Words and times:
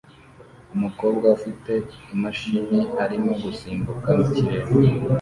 Umukobwa 0.75 1.25
ufite 1.37 1.71
imashini 2.13 2.79
arimo 3.03 3.31
gusimbuka 3.43 4.09
mu 4.19 4.25
kirere 4.33 4.69